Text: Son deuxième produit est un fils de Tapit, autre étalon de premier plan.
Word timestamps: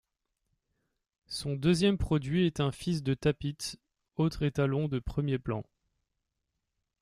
Son 1.27 1.53
deuxième 1.53 1.99
produit 1.99 2.47
est 2.47 2.59
un 2.59 2.71
fils 2.71 3.03
de 3.03 3.13
Tapit, 3.13 3.77
autre 4.15 4.41
étalon 4.41 4.87
de 4.87 4.97
premier 4.97 5.37
plan. 5.37 5.63